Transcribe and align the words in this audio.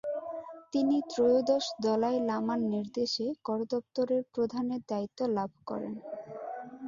তিনি 0.73 0.95
ত্রয়োদশ 1.11 1.65
দলাই 1.83 2.17
লামার 2.29 2.61
নির্দেশে 2.73 3.25
করদপ্তরের 3.47 4.21
প্রধানের 4.33 4.81
দায়িত্ব 4.89 5.19
লাভ 5.37 5.51
করেন। 5.67 5.93